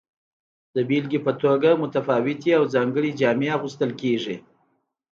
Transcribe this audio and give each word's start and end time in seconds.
د 0.75 0.77
بیلګې 0.89 1.19
په 1.27 1.31
توګه 1.43 1.69
متفاوتې 1.83 2.51
او 2.57 2.63
ځانګړې 2.73 3.11
جامې 3.19 3.47
اغوستل 3.57 3.91
کیږي. 4.01 4.35